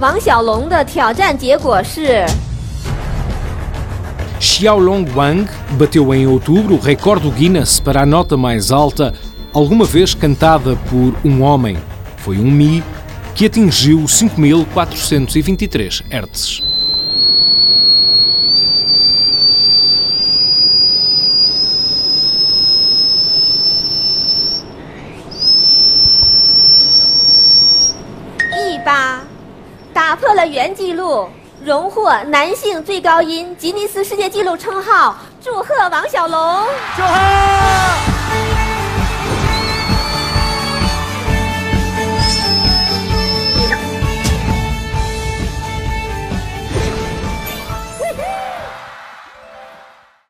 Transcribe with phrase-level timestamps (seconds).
[0.00, 2.26] 王小龙的挑战结果是。
[4.40, 5.46] Xiaolong Wang
[5.78, 9.14] bateu em outubro o recorde Guinness para a nota mais alta
[9.54, 11.78] alguma vez cantada por um homem.
[12.16, 12.82] Foi um Mi
[13.36, 16.70] que atingiu 5.423 Hz.
[28.54, 29.20] E 八
[29.92, 31.28] 打破了原纪录。
[31.64, 36.66] 荣获男性最高音吉尼斯世界纪录称号，祝贺王小龙！
[36.96, 37.21] 祝贺！